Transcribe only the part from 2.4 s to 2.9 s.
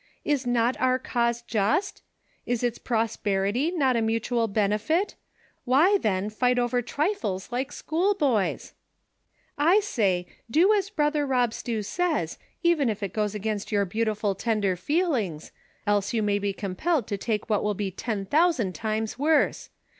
V ;fc its